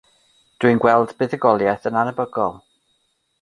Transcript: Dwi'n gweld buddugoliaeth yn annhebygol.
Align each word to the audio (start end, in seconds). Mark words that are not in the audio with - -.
Dwi'n 0.63 0.79
gweld 0.85 1.13
buddugoliaeth 1.19 1.85
yn 1.91 2.01
annhebygol. 2.05 2.59